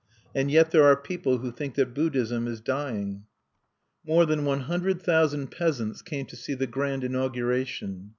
And 0.33 0.49
yet 0.49 0.71
there 0.71 0.83
are 0.83 0.97
people 0.97 1.37
who 1.37 1.51
think 1.51 1.75
that 1.75 1.93
Buddhism 1.93 2.47
is 2.47 2.59
dying! 2.59 3.25
More 4.03 4.25
than 4.25 4.45
one 4.45 4.61
hundred 4.61 4.99
thousand 5.03 5.51
peasants 5.51 6.01
came 6.01 6.25
to 6.25 6.35
see 6.35 6.55
the 6.55 6.65
grand 6.65 7.03
inauguration. 7.03 8.09